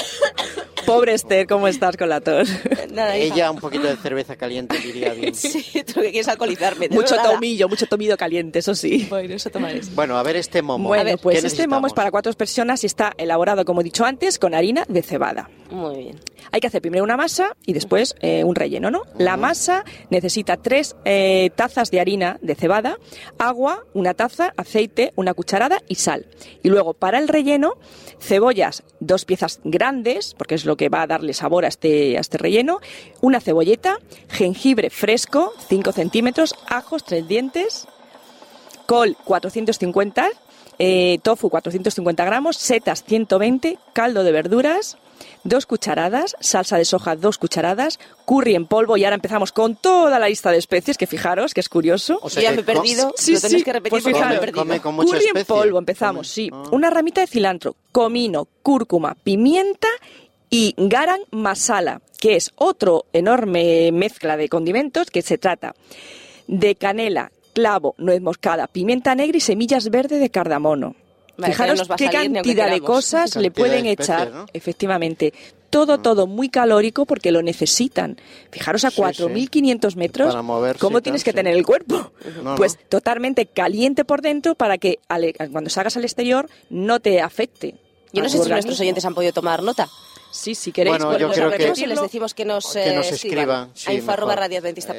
Pobre 0.85 1.13
Esther, 1.13 1.47
¿cómo 1.47 1.67
estás 1.67 1.97
con 1.97 2.09
la 2.09 2.21
tos? 2.21 2.49
Nada. 2.91 3.15
Ella 3.15 3.51
un 3.51 3.59
poquito 3.59 3.87
de 3.87 3.95
cerveza 3.97 4.35
caliente 4.35 4.77
diría 4.79 5.13
bien. 5.13 5.33
Sí, 5.43 5.83
tú 5.83 6.01
que 6.01 6.11
quieres 6.11 6.27
alcoholizarme. 6.27 6.89
mucho 6.89 7.15
verdad. 7.15 7.31
tomillo, 7.33 7.67
mucho 7.67 7.85
tomillo 7.87 8.17
caliente, 8.17 8.59
eso 8.59 8.75
sí. 8.75 9.07
Bueno, 9.09 9.33
eso 9.35 9.49
tomaré. 9.49 9.81
Bueno, 9.93 10.17
a 10.17 10.23
ver 10.23 10.35
este 10.35 10.61
momo. 10.61 10.87
Bueno, 10.87 11.11
¿Qué 11.11 11.17
pues 11.17 11.43
este 11.43 11.67
momo 11.67 11.87
es 11.87 11.93
para 11.93 12.11
cuatro 12.11 12.31
personas 12.33 12.83
y 12.83 12.87
está 12.87 13.13
elaborado, 13.17 13.65
como 13.65 13.81
he 13.81 13.83
dicho 13.83 14.05
antes, 14.05 14.39
con 14.39 14.53
harina 14.53 14.85
de 14.87 15.01
cebada. 15.01 15.49
Muy 15.69 15.97
bien. 15.97 16.19
Hay 16.51 16.59
que 16.59 16.67
hacer 16.67 16.81
primero 16.81 17.03
una 17.03 17.17
masa 17.17 17.55
y 17.65 17.73
después 17.73 18.15
eh, 18.21 18.43
un 18.43 18.55
relleno, 18.55 18.91
¿no? 18.91 19.03
La 19.17 19.37
masa 19.37 19.83
necesita 20.09 20.57
tres 20.57 20.95
eh, 21.05 21.51
tazas 21.55 21.91
de 21.91 21.99
harina 21.99 22.37
de 22.41 22.55
cebada, 22.55 22.97
agua, 23.37 23.85
una 23.93 24.13
taza, 24.13 24.53
aceite, 24.57 25.13
una 25.15 25.33
cucharada 25.33 25.81
y 25.87 25.95
sal. 25.95 26.27
Y 26.61 26.69
luego 26.69 26.93
para 26.93 27.19
el 27.19 27.27
relleno, 27.27 27.75
cebollas, 28.19 28.83
dos 28.99 29.25
piezas 29.25 29.59
grandes, 29.63 30.33
porque 30.37 30.55
es 30.55 30.65
lo 30.65 30.77
que 30.77 30.89
va 30.89 31.03
a 31.03 31.07
darle 31.07 31.33
sabor 31.33 31.65
a 31.65 31.67
este, 31.67 32.17
a 32.17 32.21
este 32.21 32.37
relleno, 32.37 32.79
una 33.21 33.39
cebolleta, 33.39 33.99
jengibre 34.29 34.89
fresco, 34.89 35.53
5 35.67 35.91
centímetros, 35.91 36.55
ajos, 36.67 37.03
tres 37.03 37.27
dientes, 37.27 37.87
col 38.85 39.17
450, 39.23 40.29
eh, 40.79 41.19
tofu 41.23 41.49
450 41.49 42.25
gramos, 42.25 42.57
setas 42.57 43.03
120, 43.03 43.77
caldo 43.93 44.23
de 44.23 44.31
verduras, 44.31 44.97
dos 45.43 45.65
cucharadas, 45.65 46.35
salsa 46.39 46.77
de 46.77 46.85
soja 46.85 47.15
dos 47.15 47.37
cucharadas, 47.37 47.99
curry 48.25 48.55
en 48.55 48.65
polvo 48.65 48.97
y 48.97 49.03
ahora 49.03 49.15
empezamos 49.15 49.51
con 49.51 49.75
toda 49.75 50.19
la 50.19 50.29
lista 50.29 50.51
de 50.51 50.57
especies, 50.57 50.97
que 50.97 51.07
fijaros 51.07 51.53
que 51.53 51.59
es 51.59 51.69
curioso. 51.69 52.19
O 52.21 52.29
Yo 52.29 52.41
ya 52.41 52.51
me 52.51 52.61
he 52.61 52.63
perdido. 52.63 53.13
Sí, 53.17 53.33
lo 53.33 53.41
tenéis 53.41 53.59
sí, 53.61 53.63
que 53.65 53.73
repetir 53.73 53.89
pues 53.91 54.03
porque 54.03 54.13
me 54.13 54.19
he 54.19 54.21
fijaros. 54.23 54.39
perdido. 54.39 54.61
come 54.63 54.79
con 54.79 54.95
mucha 54.95 55.17
curry 55.17 55.25
en 55.39 55.45
polvo, 55.45 55.79
empezamos, 55.79 56.27
Come- 56.27 56.33
sí. 56.33 56.49
ah. 56.53 56.63
Una 56.71 56.89
ramita 56.89 57.21
de 57.21 57.27
cilantro, 57.27 57.75
comino, 57.91 58.47
cúrcuma, 58.61 59.15
pimienta 59.23 59.87
y 60.49 60.73
garam 60.77 61.19
masala, 61.31 62.01
que 62.19 62.35
es 62.35 62.51
otro 62.55 63.05
enorme 63.11 63.91
mezcla 63.91 64.37
de 64.37 64.47
condimentos 64.49 65.09
que 65.11 65.21
se 65.21 65.37
trata 65.37 65.73
de 66.47 66.75
canela, 66.75 67.31
clavo, 67.53 67.95
nuez 67.97 68.21
moscada, 68.21 68.67
pimienta 68.67 69.15
negra 69.15 69.37
y 69.37 69.41
semillas 69.41 69.89
verdes 69.89 70.19
de 70.21 70.29
cardamomo. 70.29 70.95
Vale, 71.37 71.53
Fijaros 71.53 71.87
qué 71.97 72.09
cantidad 72.09 72.69
de 72.69 72.81
cosas 72.81 73.35
le 73.35 73.49
pueden 73.51 73.85
especies, 73.87 74.09
echar, 74.09 74.31
¿no? 74.31 74.45
efectivamente. 74.53 75.33
Todo, 75.71 75.97
todo 75.99 76.27
muy 76.27 76.49
calórico 76.49 77.07
porque 77.07 77.31
lo 77.31 77.41
necesitan. 77.41 78.17
Fijaros 78.51 78.85
a 78.85 78.91
Sí, 78.91 78.97
sí. 78.97 79.01
4.500 79.23 79.95
metros, 79.95 80.29
Para 80.29 80.43
moverse 80.43 80.79
¿cómo 80.79 80.97
tal, 80.97 81.03
tienes 81.03 81.23
que 81.23 81.31
sí. 81.31 81.35
tener 81.35 81.55
el 81.55 81.65
cuerpo? 81.65 82.11
No, 82.43 82.53
pues 82.57 82.75
no. 82.75 82.81
totalmente 82.89 83.47
caliente 83.47 84.05
por 84.05 84.21
dentro 84.21 84.53
para 84.53 84.77
que 84.77 84.99
al- 85.07 85.33
cuando 85.51 85.71
salgas 85.71 85.97
al 85.97 86.03
exterior 86.03 86.47
no 86.69 86.99
te 86.99 87.21
afecte. 87.21 87.73
Yo 88.11 88.21
no 88.21 88.29
sé 88.29 88.37
si 88.43 88.47
nuestros 88.47 88.79
oyentes 88.79 89.03
han 89.05 89.15
podido 89.15 89.33
tomar 89.33 89.63
nota. 89.63 89.87
Sí, 90.35 90.55
si 90.55 90.71
queréis, 90.71 90.97
Bueno, 90.97 91.15
yo 91.19 91.29
creo 91.31 91.51
que- 91.51 91.73
y 91.79 91.85
les 91.85 92.01
decimos 92.01 92.33
que 92.33 92.43
nos, 92.43 92.73
Que 92.73 92.89
eh, 92.89 92.95
nos 92.95 93.11
escriban. 93.11 93.69
sí, 93.75 93.91
a 93.91 93.93
info@radioadventista.com. 93.93 94.97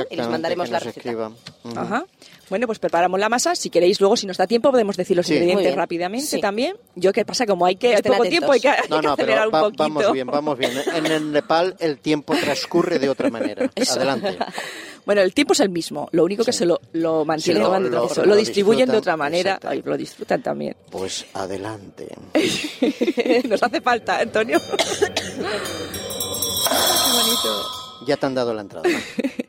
¿eh? 0.00 0.06
y 0.10 0.16
les 0.16 0.28
mandaremos 0.28 0.66
que 0.66 0.72
la 0.72 0.78
receta. 0.80 1.30
Ajá. 1.76 2.04
Bueno, 2.50 2.66
pues 2.66 2.80
preparamos 2.80 3.18
la 3.20 3.28
masa. 3.28 3.54
Si 3.54 3.70
queréis, 3.70 4.00
luego, 4.00 4.16
si 4.16 4.26
nos 4.26 4.36
da 4.36 4.46
tiempo, 4.48 4.72
podemos 4.72 4.96
decir 4.96 5.16
los 5.16 5.24
Sí. 5.26 5.34
Ingredientes 5.34 5.74
rápidamente 5.76 6.26
Sí. 6.26 6.40
también. 6.40 6.76
Yo, 6.96 7.12
¿qué 7.12 7.24
pasa? 7.24 7.46
Como 7.46 7.64
hay 7.64 7.76
que 7.76 7.94
hay 7.94 8.02
poco 8.02 8.14
atentos. 8.16 8.28
tiempo, 8.30 8.52
hay 8.52 8.60
que, 8.60 8.68
hay 8.68 8.76
No, 8.90 8.96
que 9.00 9.06
no, 9.06 9.12
acelerar 9.12 9.44
pero 9.44 9.48
un 9.48 9.54
va- 9.54 9.60
poquito. 9.66 9.82
vamos 9.84 10.12
bien, 10.12 10.26
vamos 10.26 10.58
bien. 10.58 10.72
En 10.94 11.06
el 11.06 11.30
Nepal 11.32 11.76
el 11.78 11.98
tiempo 11.98 12.34
transcurre 12.34 12.98
de 12.98 13.08
otra 13.08 13.30
manera. 13.30 13.70
Adelante. 13.90 14.36
Bueno, 15.04 15.20
el 15.20 15.34
tiempo 15.34 15.52
es 15.52 15.60
el 15.60 15.68
mismo. 15.68 16.08
Lo 16.12 16.22
único 16.24 16.44
que 16.44 16.52
Sí. 16.52 16.60
se 16.60 16.66
lo, 16.66 16.80
lo 16.92 17.24
mantiene, 17.24 17.58
Sí, 17.60 17.64
lo- 17.64 17.78
lo, 17.80 17.88
lo- 17.88 18.06
eso, 18.06 18.20
lo 18.22 18.28
lo 18.28 18.36
distribuyen 18.36 18.88
de 18.90 18.96
otra 18.98 19.16
manera. 19.16 19.58
Ay, 19.64 19.82
lo 19.84 19.96
disfrutan 19.96 20.42
también. 20.42 20.76
Pues 20.90 21.24
adelante. 21.34 22.08
Nos 23.48 23.60
hace 23.62 23.80
falta, 23.80 24.18
Antonio. 24.20 24.60
Qué 24.72 25.42
bonito. 27.12 27.66
Ya 28.06 28.16
te 28.16 28.26
han 28.26 28.34
dado 28.34 28.54
la 28.54 28.62
entrada. 28.62 28.88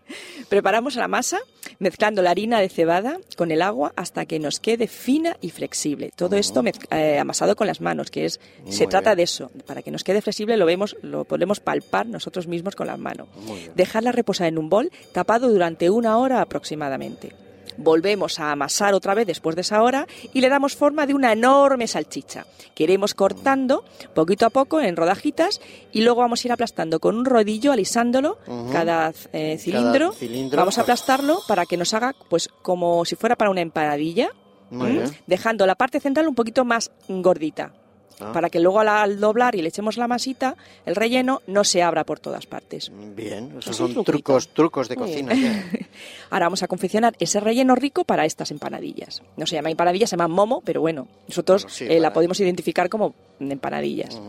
Preparamos 0.53 0.95
la 0.97 1.07
masa 1.07 1.39
mezclando 1.79 2.21
la 2.21 2.29
harina 2.29 2.59
de 2.59 2.69
cebada 2.69 3.17
con 3.37 3.49
el 3.49 3.63
agua 3.63 3.91
hasta 3.95 4.27
que 4.27 4.37
nos 4.37 4.59
quede 4.59 4.85
fina 4.85 5.35
y 5.41 5.49
flexible. 5.49 6.11
Todo 6.15 6.35
esto 6.35 6.61
eh, 6.91 7.17
amasado 7.17 7.55
con 7.55 7.65
las 7.65 7.81
manos, 7.81 8.11
que 8.11 8.25
es 8.25 8.39
Muy 8.61 8.71
se 8.71 8.85
trata 8.85 9.09
bien. 9.09 9.17
de 9.17 9.23
eso. 9.23 9.49
Para 9.65 9.81
que 9.81 9.89
nos 9.89 10.03
quede 10.03 10.21
flexible 10.21 10.55
lo 10.55 10.67
vemos, 10.67 10.95
lo 11.01 11.25
podemos 11.25 11.59
palpar 11.59 12.05
nosotros 12.05 12.45
mismos 12.45 12.75
con 12.75 12.85
las 12.85 12.99
manos. 12.99 13.29
Dejarla 13.73 14.11
reposar 14.11 14.45
en 14.45 14.59
un 14.59 14.69
bol 14.69 14.91
tapado 15.11 15.49
durante 15.49 15.89
una 15.89 16.19
hora 16.19 16.39
aproximadamente. 16.39 17.33
Volvemos 17.77 18.39
a 18.39 18.51
amasar 18.51 18.93
otra 18.93 19.13
vez 19.13 19.27
después 19.27 19.55
de 19.55 19.61
esa 19.61 19.81
hora 19.81 20.07
y 20.33 20.41
le 20.41 20.49
damos 20.49 20.75
forma 20.75 21.05
de 21.05 21.13
una 21.13 21.31
enorme 21.33 21.87
salchicha 21.87 22.45
que 22.75 22.83
iremos 22.83 23.13
cortando 23.13 23.83
poquito 24.15 24.45
a 24.45 24.49
poco 24.49 24.79
en 24.81 24.95
rodajitas 24.95 25.61
y 25.91 26.01
luego 26.01 26.21
vamos 26.21 26.43
a 26.43 26.47
ir 26.47 26.51
aplastando 26.51 26.99
con 26.99 27.15
un 27.15 27.25
rodillo, 27.25 27.71
alisándolo 27.71 28.37
cada 28.71 29.13
eh, 29.31 29.57
cilindro. 29.59 30.13
cilindro. 30.13 30.57
Vamos 30.57 30.77
a 30.77 30.81
aplastarlo 30.81 31.39
para 31.47 31.65
que 31.65 31.77
nos 31.77 31.93
haga 31.93 32.13
pues 32.29 32.49
como 32.61 33.05
si 33.05 33.15
fuera 33.15 33.35
para 33.35 33.51
una 33.51 33.61
empanadilla, 33.61 34.29
Muy 34.71 34.89
¿m? 34.91 34.99
bien. 35.01 35.17
dejando 35.27 35.65
la 35.67 35.75
parte 35.75 35.99
central 35.99 36.27
un 36.27 36.35
poquito 36.35 36.65
más 36.65 36.91
gordita. 37.07 37.73
Ah. 38.19 38.31
Para 38.33 38.49
que 38.49 38.59
luego 38.59 38.79
al, 38.79 39.19
doblar 39.19 39.55
y 39.55 39.61
le 39.61 39.69
echemos 39.69 39.97
la 39.97 40.07
masita, 40.07 40.55
el 40.85 40.95
relleno 40.95 41.41
no 41.47 41.63
se 41.63 41.81
abra 41.81 42.03
por 42.03 42.19
todas 42.19 42.45
partes. 42.45 42.91
Bien, 43.15 43.55
esos 43.59 43.75
son 43.75 43.87
truquito. 43.87 44.11
trucos, 44.11 44.47
trucos 44.49 44.89
de 44.89 44.95
Muy 44.95 45.09
cocina. 45.09 45.33
ya. 45.33 45.65
Ahora 46.29 46.45
vamos 46.45 46.63
a 46.63 46.67
confeccionar 46.67 47.15
ese 47.19 47.39
relleno 47.39 47.75
rico 47.75 48.03
para 48.03 48.25
estas 48.25 48.51
empanadillas. 48.51 49.21
No 49.37 49.45
se 49.45 49.55
llama 49.55 49.71
empanadillas, 49.71 50.09
se 50.09 50.15
llama 50.15 50.27
momo, 50.27 50.61
pero 50.63 50.81
bueno, 50.81 51.07
nosotros 51.27 51.63
Bueno, 51.63 51.75
sí, 51.75 51.85
eh, 51.89 51.99
la 51.99 52.13
podemos 52.13 52.39
identificar 52.39 52.89
como 52.89 53.13
empanadillas. 53.39 54.19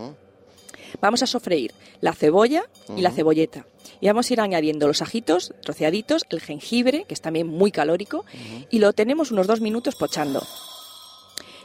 Vamos 1.01 1.23
a 1.23 1.27
sofreír 1.27 1.73
la 2.01 2.13
cebolla 2.13 2.65
y 2.97 3.03
la 3.03 3.11
cebolleta. 3.11 3.67
Y 4.01 4.07
vamos 4.07 4.31
a 4.31 4.33
ir 4.33 4.41
añadiendo 4.41 4.87
los 4.87 5.03
ajitos 5.03 5.53
troceaditos, 5.63 6.25
el 6.31 6.41
jengibre, 6.41 7.05
que 7.05 7.15
es 7.15 7.21
también 7.21 7.47
muy 7.47 7.71
calórico, 7.71 8.25
y 8.71 8.79
lo 8.79 8.93
tenemos 8.93 9.31
unos 9.31 9.47
dos 9.47 9.61
minutos 9.61 9.95
pochando. 9.97 10.43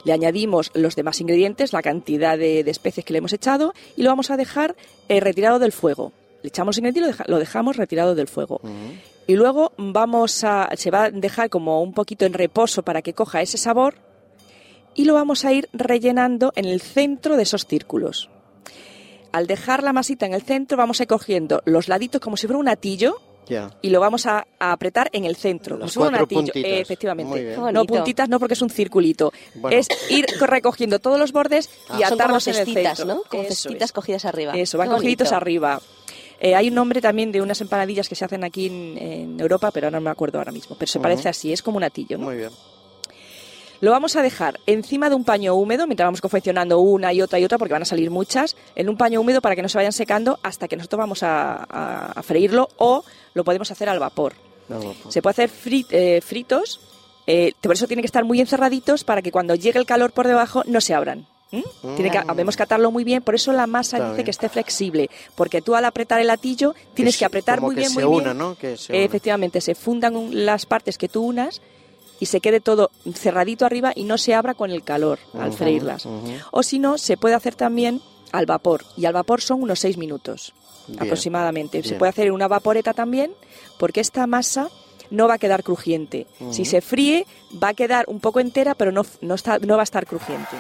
Le 0.06 0.14
añadimos 0.14 0.72
los 0.74 0.96
demás 0.96 1.20
ingredientes, 1.22 1.74
la 1.74 1.82
cantidad 1.82 2.38
de, 2.38 2.64
de 2.64 2.72
especies 2.72 3.06
que 3.06 3.14
le 3.14 3.20
hemos 3.20 3.34
echado, 3.34 3.74
y 3.98 4.04
lo 4.04 4.10
vamos 4.10 4.32
a 4.32 4.38
dejar 4.38 4.76
eh, 5.10 5.20
retirado 5.20 5.60
del 5.60 5.72
fuego. 5.72 6.14
Le 6.42 6.48
echamos 6.50 6.76
los 6.76 6.78
ingredientes 6.78 7.02
y 7.02 7.06
lo, 7.06 7.08
deja- 7.12 7.26
lo 7.28 7.40
dejamos 7.40 7.76
retirado 7.78 8.16
del 8.16 8.28
fuego. 8.28 8.62
Y 9.28 9.36
luego 9.36 9.74
vamos 9.78 10.44
a, 10.44 10.70
se 10.76 10.90
va 10.90 11.04
a 11.06 11.12
dejar 11.12 11.50
como 11.50 11.82
un 11.84 11.94
poquito 11.94 12.26
en 12.26 12.34
reposo 12.34 12.82
para 12.84 13.02
que 13.02 13.14
coja 13.14 13.42
ese 13.42 13.58
sabor 13.58 13.96
y 14.96 15.06
lo 15.06 15.14
vamos 15.14 15.46
a 15.46 15.52
ir 15.54 15.70
rellenando 15.74 16.52
en 16.56 16.66
el 16.66 16.82
centro 16.82 17.36
de 17.38 17.44
esos 17.44 17.66
círculos. 17.68 18.30
Al 19.32 19.46
dejar 19.46 19.84
la 19.84 19.94
masita 19.94 20.26
en 20.26 20.34
el 20.34 20.42
centro 20.42 20.78
vamos 20.78 21.00
a 21.00 21.04
ir 21.04 21.08
cogiendo 21.08 21.62
los 21.66 21.88
laditos 21.90 22.20
como 22.22 22.38
si 22.38 22.48
fuera 22.48 22.58
un 22.60 22.68
atillo 22.70 23.22
Y 23.82 23.90
lo 23.90 24.00
vamos 24.00 24.26
a, 24.26 24.46
a 24.60 24.72
apretar 24.72 25.10
en 25.14 25.26
el 25.26 25.36
centro. 25.36 25.78
Fuera 25.88 26.22
un 26.22 26.28
puntitas. 26.28 26.64
Eh, 26.64 26.80
efectivamente. 26.80 27.56
No 27.74 27.86
puntitas, 27.86 28.30
no 28.30 28.40
porque 28.40 28.54
es 28.54 28.62
un 28.62 28.70
circulito. 28.70 29.32
Bueno. 29.56 29.76
Es 29.78 29.88
ir 30.10 30.26
recogiendo 30.42 31.00
todos 31.00 31.20
los 31.20 31.32
bordes 31.32 31.70
y 31.98 32.04
Ah, 32.04 32.10
Son 32.10 32.10
como 32.10 32.14
atarlos 32.16 32.48
en 32.48 32.56
el 32.56 32.66
cestitas, 32.66 32.98
centro. 32.98 33.16
¿no? 33.16 33.22
Como 33.24 33.44
Eso 33.44 33.56
cestitas 33.56 33.90
es. 33.90 33.92
cogidas 33.94 34.26
arriba. 34.26 34.54
Eso, 34.54 34.78
van 34.78 34.90
cogiditos 34.90 35.32
arriba. 35.32 35.82
Eh, 36.42 36.56
hay 36.56 36.70
un 36.70 36.76
nombre 36.76 37.02
también 37.02 37.32
de 37.34 37.42
unas 37.42 37.60
empanadillas 37.60 38.08
que 38.08 38.16
se 38.16 38.24
hacen 38.24 38.44
aquí 38.46 38.68
en, 38.68 38.98
en 38.98 39.40
Europa, 39.40 39.72
pero 39.72 39.92
no 39.92 40.00
me 40.00 40.10
acuerdo 40.10 40.38
ahora 40.38 40.52
mismo. 40.54 40.76
Pero 40.80 40.90
se 40.90 41.00
parece 41.00 41.28
así, 41.28 41.52
es 41.52 41.62
como 41.62 41.78
un 41.78 41.84
atillo. 41.84 42.18
¿no? 42.18 42.26
Muy 42.26 42.38
bien. 42.38 42.50
Lo 43.82 43.92
vamos 43.92 44.16
a 44.16 44.22
dejar 44.22 44.60
encima 44.66 45.10
de 45.10 45.16
un 45.16 45.24
paño 45.24 45.56
húmedo 45.56 45.88
mientras 45.88 46.06
vamos 46.08 46.22
confeccionando 46.22 46.80
una 46.80 47.14
y 47.14 47.22
otra 47.22 47.40
y 47.40 47.46
otra, 47.46 47.58
porque 47.58 47.74
van 47.74 47.82
a 47.84 47.86
salir 47.86 48.12
muchas, 48.12 48.56
en 48.76 48.90
un 48.90 48.98
paño 48.98 49.22
húmedo 49.22 49.40
para 49.42 49.56
que 49.56 49.62
no 49.62 49.70
se 49.70 49.78
vayan 49.78 49.94
secando 49.94 50.38
hasta 50.44 50.68
que 50.68 50.76
nosotros 50.76 50.98
vamos 51.00 51.24
a, 51.24 51.54
a- 51.70 52.12
a 52.16 52.24
freírlo 52.24 52.70
o 52.78 53.04
lo 53.34 53.44
podemos 53.44 53.72
hacer 53.72 53.88
al 53.90 54.00
vapor. 54.00 54.34
Se 55.10 55.22
puede 55.22 55.32
hacer 55.32 55.50
fri- 55.50 55.88
eh, 55.90 56.22
fritos, 56.22 56.80
eh, 57.26 57.54
por 57.62 57.74
eso 57.74 57.88
tienen 57.88 58.04
que 58.04 58.08
estar 58.08 58.24
muy 58.26 58.40
encerraditos 58.42 59.04
para 59.04 59.22
que 59.22 59.32
cuando 59.32 59.56
llegue 59.56 59.80
el 59.80 59.86
calor 59.86 60.12
por 60.12 60.28
debajo 60.28 60.64
no 60.68 60.82
se 60.82 60.94
abran. 60.94 61.26
¿Mm? 61.52 61.96
Tiene 61.96 62.12
que, 62.12 62.20
debemos 62.28 62.56
catarlo 62.56 62.92
muy 62.92 63.04
bien, 63.04 63.24
por 63.24 63.34
eso 63.34 63.52
la 63.54 63.66
masa 63.66 63.98
Está 63.98 64.06
dice 64.10 64.16
bien. 64.18 64.26
que 64.26 64.32
esté 64.32 64.50
flexible, 64.50 65.10
porque 65.36 65.64
tú 65.64 65.74
al 65.74 65.86
apretar 65.86 66.20
el 66.22 66.28
latillo 66.28 66.76
tienes 66.94 67.16
que, 67.16 67.20
se- 67.20 67.26
apretar 67.26 67.60
muy 67.62 67.74
que 67.74 67.80
bien, 67.82 67.92
se 67.92 68.06
muy 68.06 68.18
una, 68.18 68.26
bien. 68.34 68.38
¿no? 68.38 68.56
Que 68.56 68.78
se 68.78 68.94
una. 68.94 69.02
Efectivamente, 69.02 69.62
se 69.62 69.74
fundan 69.74 70.16
un- 70.16 70.46
las 70.46 70.68
partes 70.68 70.98
que 71.00 71.08
tú 71.10 71.24
unas 71.26 71.62
y 72.20 72.26
se 72.28 72.42
quede 72.42 72.60
todo 72.60 72.92
cerradito 73.14 73.66
arriba 73.66 73.92
y 73.96 74.04
no 74.04 74.18
se 74.18 74.34
abra 74.34 74.54
con 74.54 74.72
el 74.72 74.84
calor 74.84 75.20
al 75.34 75.54
freírlas. 75.54 76.08
O 76.52 76.64
si 76.64 76.80
no, 76.80 76.98
se 76.98 77.18
puede 77.18 77.36
hacer 77.36 77.56
también 77.56 78.02
al 78.32 78.46
vapor, 78.46 78.84
y 78.98 79.06
al 79.06 79.14
vapor 79.14 79.42
son 79.42 79.62
unos 79.64 79.80
6 79.80 79.98
minutos 79.98 80.54
Bien. 80.88 81.02
aproximadamente. 81.04 81.82
Se 81.84 81.96
puede 81.96 82.10
hacer 82.12 82.28
en 82.28 82.34
una 82.34 82.48
vaporeta 82.48 82.94
también, 82.94 83.32
porque 83.80 84.02
esta 84.02 84.28
masa 84.28 84.70
no 85.10 85.28
va 85.28 85.36
a 85.36 85.38
quedar 85.40 85.64
crujiente. 85.64 86.28
Si 86.52 86.66
se 86.66 86.82
fríe, 86.82 87.26
va 87.62 87.70
a 87.70 87.74
quedar 87.74 88.06
un 88.08 88.20
poco 88.20 88.40
entera, 88.40 88.76
pero 88.76 88.92
no, 88.92 89.04
no, 89.22 89.34
está, 89.34 89.58
no 89.58 89.76
va 89.76 89.82
a 89.82 89.84
estar 89.84 90.06
crujiente. 90.06 90.58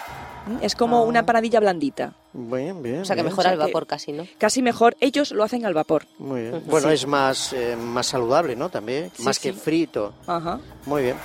Es 0.61 0.73
como 0.73 0.97
Ah. 0.97 1.03
una 1.03 1.19
empanadilla 1.19 1.59
blandita. 1.59 2.13
Bien, 2.33 2.81
bien. 2.81 3.01
O 3.01 3.05
sea 3.05 3.15
que 3.15 3.21
bien. 3.21 3.31
mejor 3.31 3.41
O 3.41 3.43
sea 3.43 3.51
al 3.51 3.57
vapor 3.59 3.85
casi, 3.85 4.11
¿no? 4.13 4.25
Casi 4.39 4.63
mejor, 4.63 4.97
ellos 4.99 5.31
lo 5.31 5.43
hacen 5.43 5.63
al 5.67 5.75
vapor. 5.75 6.07
Muy 6.17 6.41
bien. 6.41 6.63
Bueno, 6.65 6.89
es 6.89 7.05
más, 7.05 7.53
eh, 7.53 7.75
más 7.75 8.07
saludable, 8.07 8.55
¿no? 8.55 8.69
También. 8.69 9.11
Sí, 9.15 9.21
más 9.21 9.35
sí. 9.37 9.43
que 9.51 9.53
frito. 9.53 10.13
Ajá. 10.25 10.59
Muy 10.87 11.03
bien. 11.03 11.17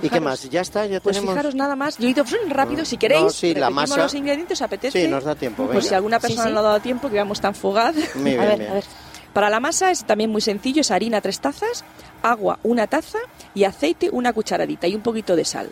¿Y 0.00 0.08
qué 0.08 0.20
más? 0.20 0.48
¿Ya 0.50 0.60
está? 0.62 0.86
¿Ya 0.86 1.00
Pues 1.00 1.16
tenemos? 1.16 1.34
fijaros 1.34 1.54
nada 1.54 1.76
más, 1.76 1.98
yo 1.98 2.08
he 2.08 2.10
ido 2.10 2.24
pues, 2.24 2.36
rápido, 2.48 2.84
si 2.84 2.96
queréis, 2.96 3.22
No, 3.22 3.30
sí, 3.30 3.54
la 3.54 3.70
masa- 3.70 3.96
los 3.98 4.14
ingredientes, 4.14 4.58
¿os 4.58 4.62
apetece? 4.62 5.02
Sí, 5.04 5.08
nos 5.08 5.24
da 5.24 5.34
tiempo, 5.34 5.64
Pues 5.64 5.76
venga. 5.76 5.88
si 5.88 5.94
alguna 5.94 6.18
Sí, 6.18 6.26
persona 6.28 6.46
sí. 6.48 6.52
no 6.52 6.58
ha 6.58 6.62
dado 6.62 6.80
tiempo, 6.80 7.08
que 7.08 7.14
veamos 7.14 7.40
tan 7.40 7.54
fugaz. 7.54 7.94
Muy 8.16 8.30
bien, 8.32 8.40
a 8.40 8.44
ver, 8.46 8.58
bien. 8.58 8.70
a 8.70 8.74
ver. 8.74 8.84
Para 9.32 9.48
la 9.48 9.60
masa 9.60 9.90
es 9.90 10.04
también 10.04 10.30
muy 10.30 10.40
sencillo, 10.42 10.80
es 10.82 10.90
harina 10.90 11.20
tres 11.20 11.40
tazas, 11.40 11.84
agua 12.22 12.58
una 12.62 12.86
taza 12.86 13.18
y 13.54 13.64
aceite 13.64 14.10
una 14.10 14.32
cucharadita 14.32 14.86
y 14.88 14.94
un 14.94 15.02
poquito 15.02 15.36
de 15.36 15.44
sal. 15.44 15.70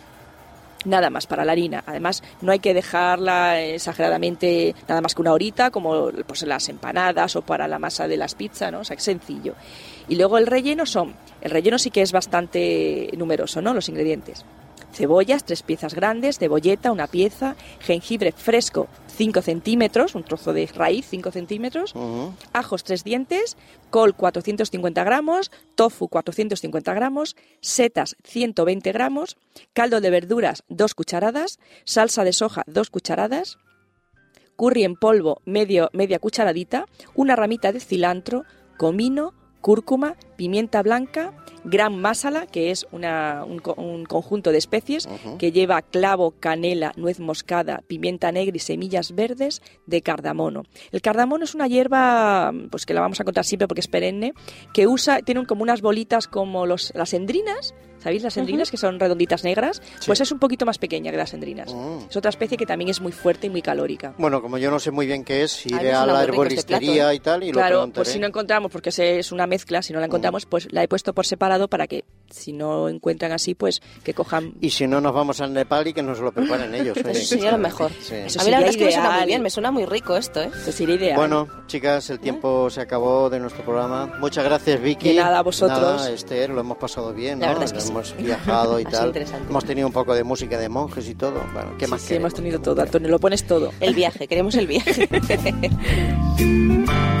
Nada 0.85 1.09
más 1.09 1.27
para 1.27 1.45
la 1.45 1.51
harina. 1.51 1.83
Además, 1.85 2.23
no 2.41 2.51
hay 2.51 2.59
que 2.59 2.73
dejarla 2.73 3.61
exageradamente 3.61 4.73
nada 4.87 5.01
más 5.01 5.13
que 5.13 5.21
una 5.21 5.33
horita, 5.33 5.69
como 5.69 6.11
pues, 6.25 6.41
las 6.43 6.69
empanadas 6.69 7.35
o 7.35 7.41
para 7.41 7.67
la 7.67 7.79
masa 7.79 8.07
de 8.07 8.17
las 8.17 8.35
pizzas, 8.35 8.71
¿no? 8.71 8.79
O 8.79 8.83
sea, 8.83 8.95
que 8.95 9.01
sencillo. 9.01 9.55
Y 10.07 10.15
luego 10.15 10.37
el 10.37 10.47
relleno 10.47 10.85
son, 10.85 11.13
el 11.41 11.51
relleno 11.51 11.77
sí 11.77 11.91
que 11.91 12.01
es 12.01 12.11
bastante 12.11 13.09
numeroso, 13.15 13.61
¿no? 13.61 13.73
Los 13.73 13.89
ingredientes. 13.89 14.43
Cebollas, 14.93 15.43
tres 15.45 15.63
piezas 15.63 15.93
grandes, 15.93 16.37
cebolleta, 16.39 16.91
una 16.91 17.07
pieza, 17.07 17.55
jengibre 17.79 18.31
fresco, 18.31 18.87
5 19.07 19.41
centímetros, 19.41 20.15
un 20.15 20.23
trozo 20.23 20.53
de 20.53 20.67
raíz, 20.67 21.05
5 21.09 21.31
centímetros, 21.31 21.93
ajos 22.53 22.83
3 22.83 23.03
dientes, 23.03 23.57
col 23.89 24.15
450 24.15 25.03
gramos, 25.03 25.51
tofu 25.75 26.07
450 26.07 26.93
gramos, 26.93 27.35
setas 27.61 28.15
120 28.23 28.91
gramos, 28.91 29.37
caldo 29.73 30.01
de 30.01 30.09
verduras 30.09 30.63
2 30.69 30.95
cucharadas, 30.95 31.59
salsa 31.83 32.23
de 32.23 32.33
soja 32.33 32.63
2 32.67 32.89
cucharadas, 32.89 33.57
curry 34.55 34.83
en 34.83 34.95
polvo 34.95 35.41
medio, 35.45 35.89
media 35.93 36.19
cucharadita, 36.19 36.85
una 37.15 37.35
ramita 37.35 37.71
de 37.71 37.79
cilantro, 37.79 38.43
comino, 38.77 39.33
cúrcuma, 39.61 40.15
pimienta 40.35 40.81
blanca, 40.81 41.33
gran 41.63 41.99
masala, 42.01 42.47
que 42.47 42.71
es 42.71 42.87
una- 42.91 43.45
un, 43.45 43.61
un 43.77 44.05
conjunto 44.05 44.51
de 44.51 44.57
especies 44.57 45.07
que 45.37 45.51
lleva 45.51 45.81
clavo, 45.83 46.31
canela, 46.39 46.91
nuez 46.97 47.19
moscada, 47.19 47.83
pimienta 47.87 48.31
negra 48.31 48.55
y 48.55 48.59
semillas 48.59 49.13
verdes 49.13 49.61
de 49.85 50.01
cardamomo. 50.01 50.63
El 50.91 51.01
cardamomo 51.01 51.43
es 51.43 51.53
una 51.53 51.67
hierba, 51.67 52.51
pues 52.71 52.85
que 52.85 52.93
la 52.95 53.01
vamos 53.01 53.19
a 53.19 53.23
encontrar 53.23 53.45
siempre 53.45 53.67
porque 53.67 53.81
es 53.81 53.87
perenne, 53.87 54.33
que 54.73 54.87
usa, 54.87 55.19
tiene 55.21 55.45
como 55.45 55.61
unas 55.63 55.81
bolitas 55.81 56.27
como 56.27 56.65
los, 56.65 56.91
las 56.95 57.13
endrinas, 57.13 57.75
¿sabéis 58.01 58.23
las 58.23 58.37
endrinas 58.37 58.71
que 58.71 58.77
son 58.77 58.99
redonditas 58.99 59.43
negras? 59.43 59.81
Sí. 59.99 60.07
Pues 60.07 60.21
es 60.21 60.31
un 60.31 60.39
poquito 60.39 60.65
más 60.65 60.77
pequeña 60.77 61.11
que 61.11 61.17
las 61.17 61.33
endrinas. 61.33 61.73
Mm. 61.73 62.09
Es 62.09 62.17
otra 62.17 62.29
especie 62.29 62.57
que 62.57 62.65
también 62.65 62.89
es 62.89 63.01
muy 63.01 63.11
fuerte 63.11 63.47
y 63.47 63.49
muy 63.49 63.61
calórica. 63.61 64.13
Bueno, 64.17 64.41
como 64.41 64.57
yo 64.57 64.71
no 64.71 64.79
sé 64.79 64.91
muy 64.91 65.05
bien 65.05 65.23
qué 65.23 65.43
es, 65.43 65.65
Ay, 65.65 65.75
iré 65.75 65.93
a 65.93 66.05
la 66.05 66.19
este 66.19 66.31
herboristería 66.31 67.13
y 67.13 67.19
tal 67.19 67.43
y 67.43 67.47
lo 67.47 67.53
Claro, 67.53 67.89
pues 67.93 68.09
si 68.09 68.19
no 68.19 68.27
encontramos, 68.27 68.71
porque 68.71 68.89
es 68.89 69.31
una 69.31 69.47
mezcla, 69.47 69.81
si 69.81 69.93
no 69.93 69.99
la 69.99 70.07
encontramos, 70.07 70.45
pues 70.45 70.67
la 70.71 70.83
he 70.83 70.87
puesto 70.87 71.13
por 71.13 71.25
separado 71.25 71.67
para 71.67 71.87
que 71.87 72.03
si 72.31 72.53
no 72.53 72.89
encuentran 72.89 73.31
así, 73.31 73.55
pues 73.55 73.81
que 74.03 74.13
cojan 74.13 74.53
Y 74.61 74.69
si 74.71 74.87
no, 74.87 75.01
nos 75.01 75.13
vamos 75.13 75.41
al 75.41 75.53
Nepal 75.53 75.87
y 75.87 75.93
que 75.93 76.03
nos 76.03 76.19
lo 76.19 76.31
preparen 76.31 76.73
ellos. 76.75 76.97
oye, 76.97 77.11
Eso 77.11 77.25
sería 77.35 77.51
lo 77.51 77.57
mejor. 77.57 77.91
Sí. 78.01 78.15
Eso 78.15 78.41
a 78.41 78.43
mí 78.43 78.51
la 78.51 78.57
sería 78.57 78.59
verdad 78.59 78.69
es 78.69 78.77
que 78.77 78.85
me 78.85 78.91
suena 78.91 79.11
muy 79.17 79.25
bien, 79.27 79.41
me 79.41 79.49
suena 79.49 79.71
muy 79.71 79.85
rico 79.85 80.17
esto, 80.17 80.41
¿eh? 80.41 80.51
pues 80.63 80.75
sería 80.75 80.95
ideal. 80.95 81.15
Bueno, 81.17 81.47
chicas, 81.67 82.09
el 82.09 82.19
tiempo 82.19 82.69
se 82.69 82.81
acabó 82.81 83.29
de 83.29 83.39
nuestro 83.39 83.63
programa. 83.63 84.13
Muchas 84.19 84.43
gracias, 84.43 84.81
Vicky. 84.81 85.09
De 85.09 85.15
nada, 85.15 85.39
a 85.39 85.43
vosotros. 85.43 85.79
Nada, 85.79 86.09
Esther, 86.11 86.49
lo 86.49 86.61
hemos 86.61 86.77
pasado 86.77 87.13
bien, 87.13 87.39
La 87.39 87.47
¿no? 87.47 87.53
verdad 87.53 87.65
es 87.65 87.73
que 87.73 87.81
sí. 87.81 87.89
hemos 87.89 88.15
viajado 88.17 88.79
y 88.79 88.83
tal. 88.85 89.13
Hemos 89.15 89.65
tenido 89.65 89.87
un 89.87 89.93
poco 89.93 90.13
de 90.13 90.23
música 90.23 90.57
de 90.57 90.69
monjes 90.69 91.07
y 91.09 91.15
todo. 91.15 91.41
Bueno, 91.53 91.75
¿qué 91.77 91.85
sí, 91.85 91.91
más 91.91 92.01
sí, 92.01 92.07
queremos? 92.09 92.31
hemos 92.31 92.33
tenido 92.35 92.59
todo, 92.61 92.81
Antonio, 92.81 93.09
lo 93.09 93.19
pones 93.19 93.45
todo. 93.45 93.71
El 93.79 93.93
viaje, 93.93 94.27
queremos 94.27 94.55
el 94.55 94.67
viaje. 94.67 95.07